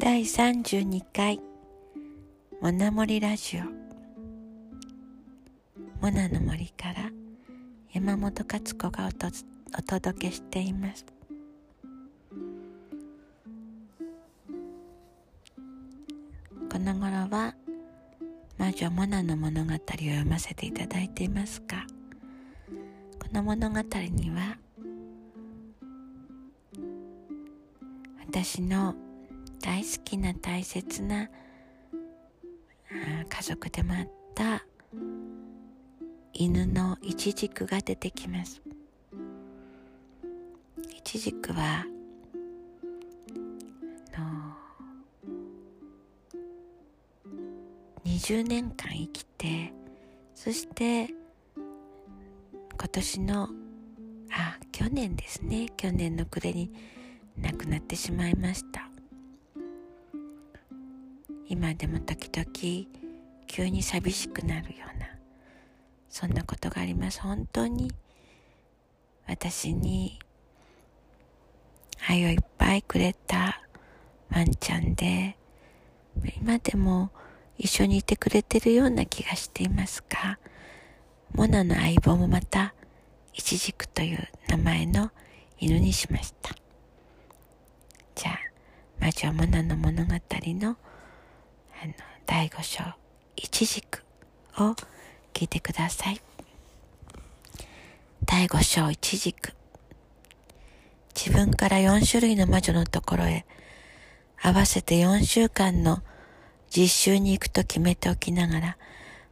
[0.00, 1.38] 第32回。
[2.62, 3.60] モナモリラジオ。
[6.00, 7.10] モナの森から。
[7.92, 9.26] 山本勝子がおと
[9.78, 11.04] お届けしています。
[16.72, 17.54] この頃は
[18.56, 21.84] 魔女モナの物語を読ませていただいていますが
[23.18, 24.56] この物語には
[28.26, 28.94] 私の
[29.62, 31.28] 大好きな大切な
[33.28, 34.64] 家族でもあった
[36.32, 38.60] 犬のイチジクが出てきます。
[40.96, 41.84] イチジクは
[44.16, 44.54] の
[48.04, 49.72] 20年間生きて
[50.34, 51.08] そして
[51.56, 53.48] 今年の
[54.32, 55.68] あ去年ですね。
[55.76, 56.72] 去年の暮れに
[57.36, 58.89] 亡くなってしまいました。
[61.50, 62.86] 今でも時々
[63.48, 65.08] 急に寂しくなるような
[66.08, 67.20] そんなことがあります。
[67.20, 67.90] 本当に
[69.26, 70.20] 私に
[72.08, 73.62] 愛をいっぱいくれた
[74.30, 75.36] ワンちゃんで
[76.40, 77.10] 今でも
[77.58, 80.38] 一緒にいてくれてるような気がしていますが
[81.32, 82.74] モナの相棒もまた
[83.34, 85.10] イチジクという名前の
[85.58, 86.54] 犬にしました。
[88.14, 88.38] じゃあ
[89.00, 90.76] 魔女モナの物語の
[91.82, 91.94] あの
[92.26, 92.82] 第5章
[93.36, 94.02] イチジク
[94.58, 94.74] を
[95.32, 96.20] 聞いてください。
[98.26, 99.54] 第5章イチジク
[101.16, 103.46] 自分から4種類の魔女のところへ
[104.42, 106.02] 合わせて4週間の
[106.68, 108.76] 実習に行くと決めておきながら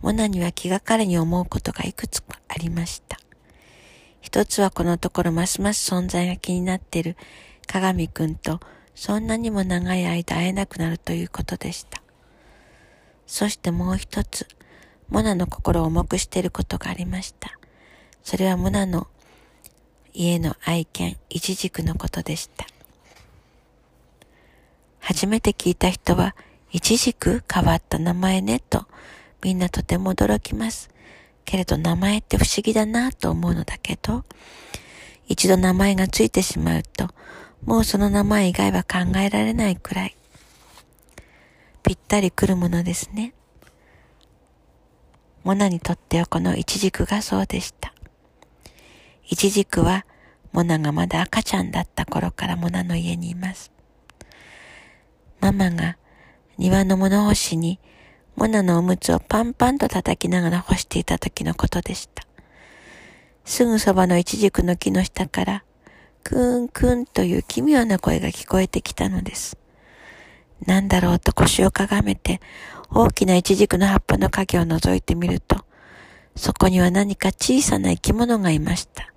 [0.00, 3.18] モナには気がかりに思うことがいくつかありました。
[4.22, 7.18] 一つはこのところますます存在が気になっている
[7.66, 8.60] 鏡くんと
[8.94, 11.99] そんなにも長い間会えなくなるということでした。
[13.30, 14.48] そしてもう一つ、
[15.08, 17.56] モナの心を重くしていることがありました。
[18.24, 19.06] それはモナの
[20.12, 22.66] 家の愛犬、イチジクのことでした。
[24.98, 26.34] 初めて聞いた人は、
[26.72, 28.86] イチジク変わった名前ねと、
[29.44, 30.90] みんなとても驚きます。
[31.44, 34.24] けれど名前って不思議だなと思うのだけど、
[35.28, 37.08] 一度名前がついてしまうと、
[37.64, 40.16] もうその名前以外は考えられないくらい、
[41.90, 43.34] ぴったり来るものですね。
[45.42, 47.92] モナにとってはこのイチジクがそうでした。
[49.28, 50.06] イチジクは、
[50.52, 53.72] モナがまだ赤ちゃんだった頃からモナの家にいます。
[55.40, 55.96] ママが
[56.58, 57.80] 庭の物干しに
[58.36, 62.24] モナのおむつをパンパンと叩きながら干していた時のことでした。
[63.44, 65.64] すぐそばのイチジクの木の下から、
[66.22, 69.59] くーんくんという奇妙な声が聞こえてきたのです。
[70.66, 72.40] なんだろうと腰をかがめて、
[72.90, 75.64] 大きなイチジクの葉っぱの影を覗いてみると、
[76.36, 79.12] そこには何か小さな生き物がいました。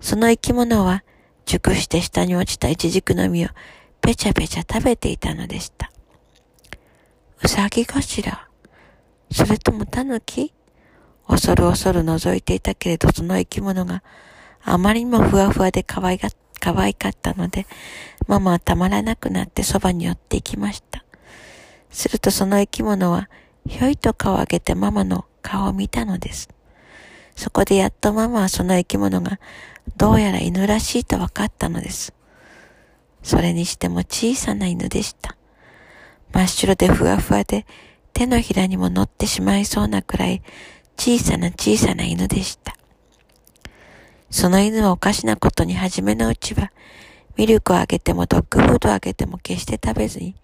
[0.00, 1.04] その生き物は、
[1.44, 3.48] 熟して下に落ちたイチジクの実を
[4.00, 5.90] ぺちゃぺちゃ食べていたのでした。
[7.42, 8.46] うさぎかしら
[9.32, 10.54] それともタヌキ？
[11.26, 14.04] 恐る恐る覗いていたけれどその生き物が
[14.62, 17.66] あまりにもふわふわで可愛がっ、可愛かったので、
[18.28, 21.04] ママはたまらなくなってそばに寄っていきました。
[21.90, 23.28] するとその生き物は、
[23.66, 26.48] ひょいと顔を上げてママの顔を見たのです。
[27.34, 29.40] そこでやっとママはその生き物が、
[29.96, 32.14] どうやら犬らしいと分かったのです。
[33.24, 35.36] それにしても小さな犬でした。
[36.32, 37.66] 真っ白でふわふわで、
[38.12, 40.42] 手のひらにも乗ってしまいそうなくらい、
[40.96, 42.76] 小さな小さな犬でした。
[44.32, 46.72] その犬はおかしなことに初めのうちは、
[47.36, 50.34] ミルクをあげてもドッグフードをあげても決して食べずに、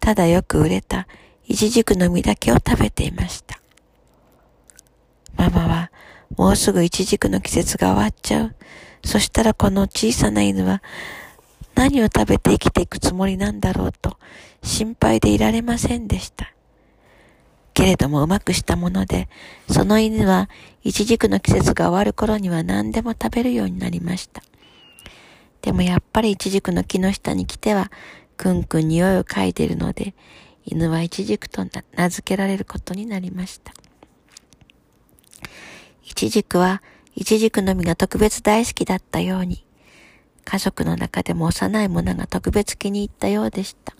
[0.00, 1.06] ただよく売れた
[1.46, 3.60] イチジクの実だけを食べていました。
[5.36, 5.90] ママは、
[6.34, 8.54] もうすぐイチジクの季節が終わっちゃう。
[9.04, 10.82] そしたらこの小さな犬は、
[11.74, 14.16] 何を食べて生きていくつもりなんだろうと、
[14.62, 16.54] 心配でいられませんでした。
[17.74, 19.28] けれどもうまくしたもので、
[19.70, 20.48] その犬は、
[20.82, 24.42] イチジクの季節が終わる頃には何でも食べるようになりました。
[25.62, 27.90] でもやっぱりイチジクの木の下に来ては、
[28.36, 30.14] くんくん匂いを嗅いでいるので、
[30.64, 33.72] 犬はイチジクと名付けられることになりました。
[36.04, 36.82] イチジクは、
[37.14, 39.64] イチジクの実が特別大好きだったように、
[40.44, 43.94] 家族の中でも幼い者が特別気に入ったようでした。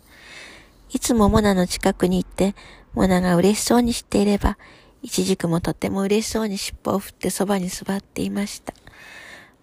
[0.93, 2.53] いつもモナの近くに行って、
[2.93, 4.57] モナが嬉しそうにしていれば、
[5.01, 8.73] イチジクもとても嬉しそうに尻尾を振ってそばに座っていました。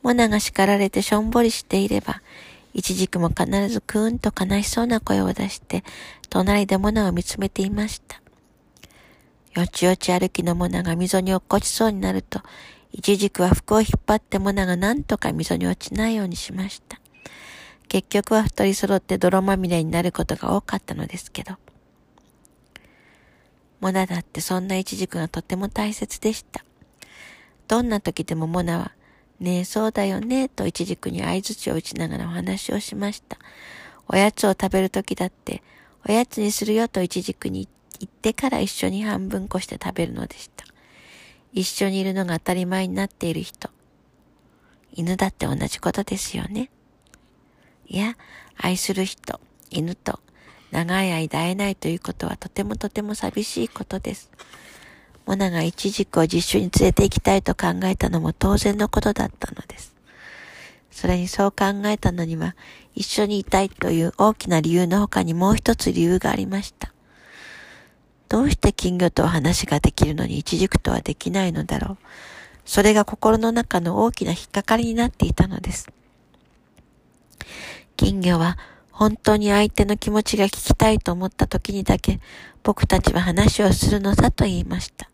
[0.02, 2.22] モナが叱られてしょんぼりしていれば、
[2.72, 5.84] いちじくも必ずくーんと悲しそうな声を出して、
[6.30, 8.20] 隣でモナを見つめていました。
[9.60, 12.40] よちよち歩きのモナが溝に落っこちそうになると、
[12.92, 16.98] いちじくは服を引っ張ってモナが何とか溝に落ちないようにしました。
[17.88, 21.56] 結局は二人揃って泥まみれになることが多かったのですけど。
[23.80, 26.64] モナだってそんなイチジクがとても大切でした。
[27.68, 28.92] どんな時でもモナは、
[29.40, 33.38] ねえ、そうだよね、とイチジクに合図を打ちながらお話をしました。
[34.08, 35.62] おやつを食べる時だって、
[36.08, 37.68] おやつにするよとイチジクに
[38.00, 40.64] 言ってから一緒に半分こして食べるのでした。
[41.52, 43.70] 一緒にいるのが当たり前になっている人。
[44.92, 46.70] 犬だって同じことですよね。
[47.88, 48.16] いや、
[48.56, 49.40] 愛する人、
[49.70, 50.20] 犬と
[50.70, 54.30] 長い間会えないということはとてもとても寂しいことです。
[55.24, 59.94] モナがイチジクを実習に連れて行きたいと考えたのも当然のことだったのです。
[60.90, 62.56] それにそう考えたのには、
[62.94, 66.92] 一緒にいたいという大きな理由の他にもう一つ理由がありました。
[68.28, 71.98] どうして金魚と話ができるのにイチジクとはできないのだろう。
[72.66, 75.88] それが心の中の大きな引っかかりになっていたのです。
[77.98, 78.56] 金魚は
[78.92, 82.20] 本当に相手の気持ちが聞きたいと思った時にだけ
[82.62, 85.10] 僕たちは話をするのさと言いました。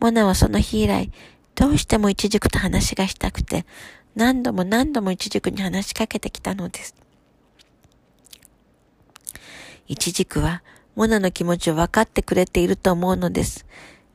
[0.00, 1.12] モナはその日以来、
[1.54, 3.64] どうしてもイチジクと話がしたくて、
[4.16, 6.96] 何度も何度もイチジクに話しかけてきたのです。
[9.86, 10.64] イチジクは
[10.96, 13.64] モナの気持ちを分かってくれていると思うのです。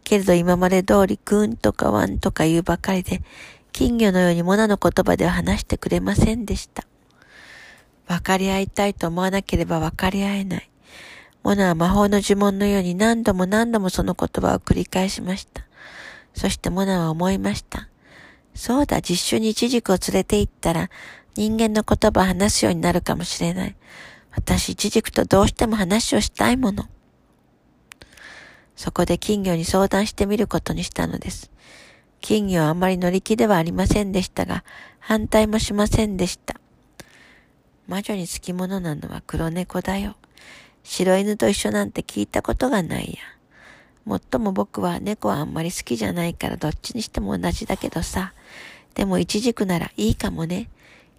[0.04, 3.22] けれど今まで通りクーンとかワンとか言うばかりで、
[3.72, 6.86] 金魚のようにモナの言葉では話してくれませんでした。
[8.08, 10.70] 分かり合いたいと思わなければ分かり合えない。
[11.44, 15.64] モナは魔法の呪文のように何度も何度もその言葉を繰り返しました。
[16.34, 17.90] そしてモナは思いました。
[18.54, 20.90] そうだ、実習にイチジクを連れて行ったら
[21.36, 23.76] 人間の言葉を話すようになるかもしれない。
[24.32, 26.86] 私、イチジクとどうしても話をしたいもの。
[28.76, 31.52] そこで金魚に相談してみることにしたのです。
[32.22, 34.64] 金魚はあまり乗り気ではありませんでしたが、
[35.00, 36.60] 反対もしませんでした。
[37.88, 40.16] 魔女につきものなのは黒猫だよ。
[40.84, 43.20] 白犬と一緒なんて聞いたことがないや。
[44.06, 48.34] もっとも僕は猫はあんまり好きじゃないからどっちにしても同じだけどさ。
[48.96, 50.70] でも一軸ならいいかもね。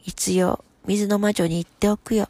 [0.05, 2.29] 一応、水の魔女に言っておくよ。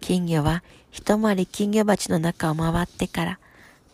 [0.00, 3.38] 金魚は一回り金魚鉢の中を回ってから、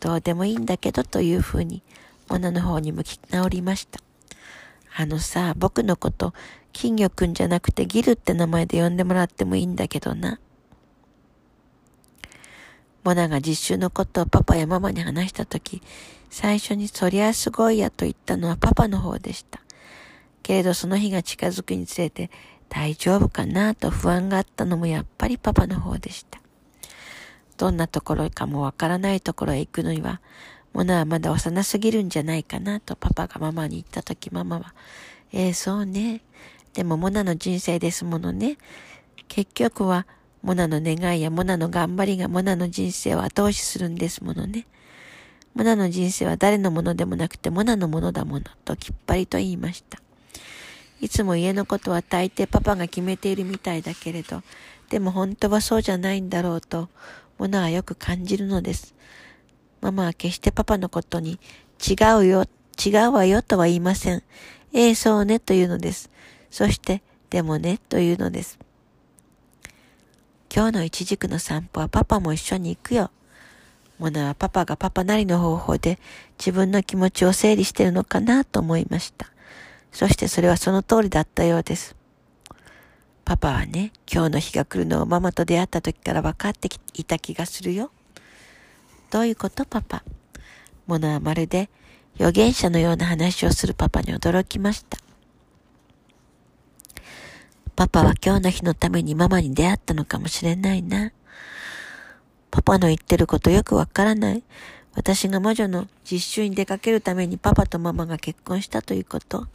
[0.00, 1.82] どうでもいいんだけどというふうに、
[2.28, 4.05] モナの方に向き直りました。
[4.98, 6.32] あのさ、僕のこと、
[6.72, 10.40] 金魚くんじゃなくてギルって名前で呼んでもらってもいいんだけどな。
[13.04, 15.82] モナが実習のことをパパやママに話したとき、
[16.30, 19.60] 最初にそりゃすごいやと言ったのはパパの方でした。
[20.42, 22.30] けれどその日が近づくにつれて
[22.70, 26.40] 大丈夫かなと不安があったのもやっぱりパパの方でした。
[27.58, 30.22] どんなところかもわからないところへ行くのには、
[30.76, 34.74] モナはまだ幼すぎるんじゃないかなとパパがママに言ったときママは、
[35.32, 36.20] ええー、そうね。
[36.74, 38.58] でもモナの人生ですものね。
[39.26, 40.06] 結局は
[40.42, 44.66] モナの願いやモナの頑張りがモナの人生を後押しするんですものね。
[45.54, 49.98] モナの人生は誰のものでもなくてモナのものだものときっぱりと言いました。
[51.00, 54.42] いつも家のことは大抵パパが決めているみたいだけれど、
[54.90, 56.90] でも本当はそうじゃないんだろうと、
[57.38, 58.94] モナはよく感じるのです。
[59.80, 61.38] ママは決してパパのことに
[61.86, 62.44] 違うよ、
[62.84, 64.22] 違うわよとは言いません。
[64.72, 66.10] ええ、そうねというのです。
[66.50, 68.58] そして、でもねというのです。
[70.54, 73.10] 今日の一軸の散歩はパパも一緒に行くよ。
[73.98, 75.98] モナはパパがパパなりの方法で
[76.38, 79.30] 自分の気持ちを整理してるのかなと思いました。
[79.92, 81.96] そしてそれはその通りだったようです。
[83.24, 87.90] パパはね、今日の日が来るのをママと出会った時から分かっていた気がするよ。
[89.10, 90.02] どういうことパパ？
[90.86, 91.68] モナはまるで
[92.16, 94.98] 預言者のような話をするパパに驚きました。
[97.74, 101.12] パパは今日の日のためにママに出会ったのかもしれないな。
[102.50, 104.42] パパの言ってることよくわからない。
[104.94, 109.46] 私が魔女の実習に出かけるためにパパとママが結婚したということ。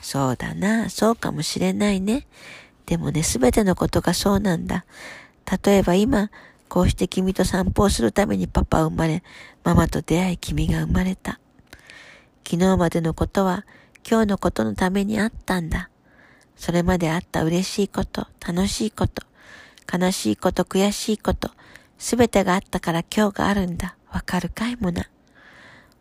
[0.00, 2.26] そうだな、そうかもしれないね。
[2.86, 4.84] でもね、すべてのことがそうなんだ。
[5.64, 6.30] 例えば今、
[6.68, 9.22] こうして君と散歩をするためにパパは生まれ、
[9.62, 11.40] ママと出会い君が生まれた。
[12.44, 13.64] 昨日までのことは
[14.08, 15.90] 今日のことのためにあったんだ。
[16.56, 19.22] それまであった嬉しいこと、楽しいこと、
[19.92, 21.50] 悲しいこと、悔しいこと、
[21.98, 23.96] すべてがあったから今日があるんだ。
[24.10, 25.08] わかるかいもな。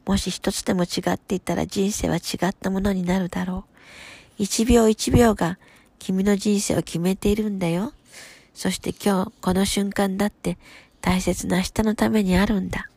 [0.06, 3.74] もし一つでも違っていたら人生は違ったものになるだろう。
[4.38, 5.58] 一秒一秒が
[5.98, 7.94] 君の人生を決めているんだよ。
[8.54, 10.58] そして今日この瞬間だって
[11.02, 12.90] 大切な明日のためにあるんだ。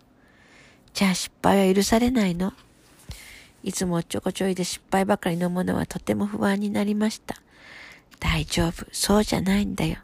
[0.94, 2.52] じゃあ失敗は許されないの
[3.62, 7.42] いつもちょこちょいで失敗ばかりのものはとても不安になりました。
[8.20, 8.86] 大丈夫。
[8.92, 9.98] そうじゃないんだよ。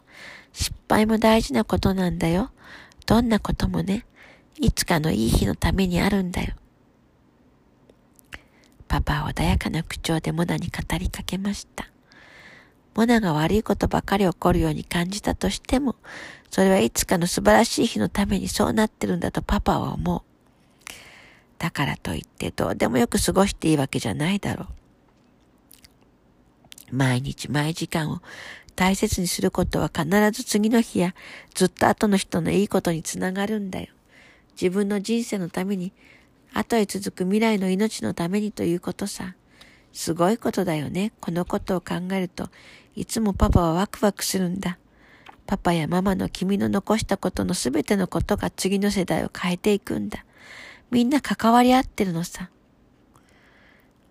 [0.51, 2.51] 失敗も大事なことなんだよ。
[3.05, 4.05] どんなこともね、
[4.59, 6.55] いつかのいい日のためにあるんだよ。
[8.87, 11.92] パパは穏やかな口調でモナに語りかけました。
[12.95, 15.95] モナが悪いことばかり起こるように感じたとしても、
[16.49, 20.21] それはいつかの素晴らしい日のためにそうなってるんだとパパは思う。
[21.57, 24.67] だからといってどうでもよく過ごしていいわけじゃないだろ
[26.91, 26.95] う。
[26.95, 28.21] 毎日毎時間を
[28.75, 31.15] 大切にすることは必ず次の日や
[31.55, 33.87] ずっと後の人のいいことにつながるんだよ。
[34.53, 35.93] 自分の人生のために、
[36.53, 39.35] 後へ続く未来の命のためにということさ。
[39.93, 41.11] すごいことだよね。
[41.21, 42.49] このことを考えると、
[42.95, 44.77] いつもパパはワクワクするんだ。
[45.45, 50.25] パパやママの君の残したことのすべてのことが次の世代を変えていくんだ。
[50.91, 52.49] みんな関わり合ってるのさ。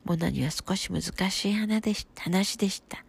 [0.05, 3.05] モナには少し難しい話でした。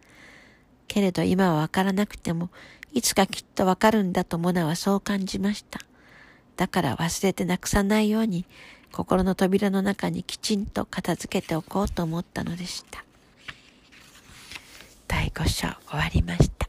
[0.86, 2.50] けれど今はわからなくても、
[2.92, 5.80] いつかきっとわかるんだとモナはそう感じました。
[6.56, 8.46] だから忘れてなくさないように、
[8.92, 13.03] 心の扉の中にきちんと片付けておこうと思ったのでした。
[15.14, 16.66] 第5章終わりました。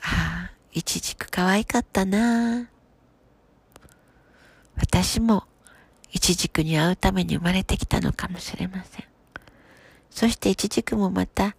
[0.00, 2.70] ああ、いちじく可愛かったな
[4.76, 5.44] 私も
[6.10, 9.04] いちじくに会うために生まれてきたのかもしれません。
[10.10, 11.54] そしていちじくもまた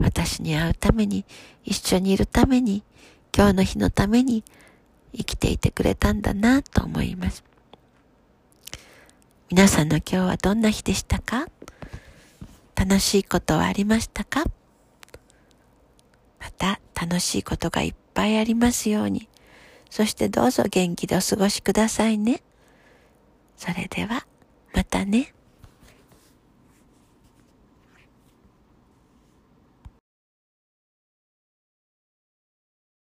[0.00, 1.24] 私に会うために、
[1.62, 2.82] 一緒にいるために、
[3.32, 4.42] 今日の日のために
[5.16, 7.44] 生きていてくれたんだなと思います。
[9.50, 11.46] 皆さんの今日はどんな日でしたか？
[12.76, 14.44] 楽しいことはありましたか？
[16.38, 19.28] また楽しいことがいっぱいありますように。
[19.90, 22.42] そしてどうぞ元気でお過ごしくださいね。
[23.56, 24.26] それでは、
[24.74, 25.32] またね。